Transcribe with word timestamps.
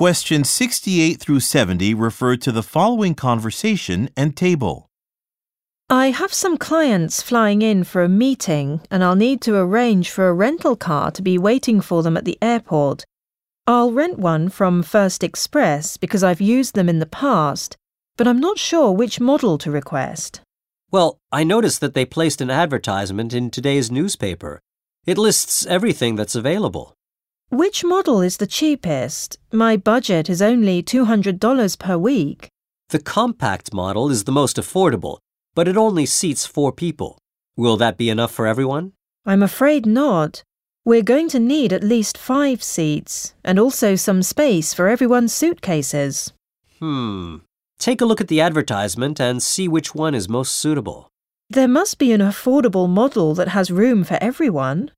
Questions 0.00 0.48
68 0.48 1.20
through 1.20 1.40
70 1.40 1.92
refer 1.92 2.34
to 2.34 2.50
the 2.50 2.62
following 2.62 3.14
conversation 3.14 4.08
and 4.16 4.34
table. 4.34 4.88
I 5.90 6.06
have 6.06 6.32
some 6.32 6.56
clients 6.56 7.20
flying 7.20 7.60
in 7.60 7.84
for 7.84 8.02
a 8.02 8.08
meeting, 8.08 8.80
and 8.90 9.04
I'll 9.04 9.14
need 9.14 9.42
to 9.42 9.56
arrange 9.56 10.08
for 10.08 10.26
a 10.26 10.32
rental 10.32 10.74
car 10.74 11.10
to 11.10 11.20
be 11.20 11.36
waiting 11.36 11.82
for 11.82 12.02
them 12.02 12.16
at 12.16 12.24
the 12.24 12.38
airport. 12.40 13.04
I'll 13.66 13.92
rent 13.92 14.18
one 14.18 14.48
from 14.48 14.82
First 14.82 15.22
Express 15.22 15.98
because 15.98 16.24
I've 16.24 16.40
used 16.40 16.74
them 16.74 16.88
in 16.88 17.00
the 17.00 17.04
past, 17.04 17.76
but 18.16 18.26
I'm 18.26 18.40
not 18.40 18.58
sure 18.58 18.92
which 18.92 19.20
model 19.20 19.58
to 19.58 19.70
request. 19.70 20.40
Well, 20.90 21.18
I 21.30 21.44
noticed 21.44 21.82
that 21.82 21.92
they 21.92 22.06
placed 22.06 22.40
an 22.40 22.48
advertisement 22.48 23.34
in 23.34 23.50
today's 23.50 23.90
newspaper. 23.90 24.62
It 25.04 25.18
lists 25.18 25.66
everything 25.66 26.16
that's 26.16 26.34
available. 26.34 26.94
Which 27.50 27.82
model 27.82 28.20
is 28.20 28.36
the 28.36 28.46
cheapest? 28.46 29.36
My 29.52 29.76
budget 29.76 30.30
is 30.30 30.40
only 30.40 30.84
$200 30.84 31.78
per 31.80 31.98
week. 31.98 32.48
The 32.90 33.00
compact 33.00 33.74
model 33.74 34.08
is 34.08 34.22
the 34.22 34.30
most 34.30 34.56
affordable, 34.56 35.18
but 35.56 35.66
it 35.66 35.76
only 35.76 36.06
seats 36.06 36.46
four 36.46 36.70
people. 36.70 37.18
Will 37.56 37.76
that 37.76 37.98
be 37.98 38.08
enough 38.08 38.30
for 38.30 38.46
everyone? 38.46 38.92
I'm 39.26 39.42
afraid 39.42 39.84
not. 39.84 40.44
We're 40.84 41.02
going 41.02 41.28
to 41.30 41.40
need 41.40 41.72
at 41.72 41.82
least 41.82 42.16
five 42.16 42.62
seats, 42.62 43.34
and 43.42 43.58
also 43.58 43.96
some 43.96 44.22
space 44.22 44.72
for 44.72 44.86
everyone's 44.86 45.34
suitcases. 45.34 46.32
Hmm. 46.78 47.38
Take 47.80 48.00
a 48.00 48.04
look 48.04 48.20
at 48.20 48.28
the 48.28 48.40
advertisement 48.40 49.20
and 49.20 49.42
see 49.42 49.66
which 49.66 49.92
one 49.92 50.14
is 50.14 50.28
most 50.28 50.54
suitable. 50.54 51.08
There 51.48 51.66
must 51.66 51.98
be 51.98 52.12
an 52.12 52.20
affordable 52.20 52.88
model 52.88 53.34
that 53.34 53.48
has 53.48 53.72
room 53.72 54.04
for 54.04 54.18
everyone. 54.20 54.92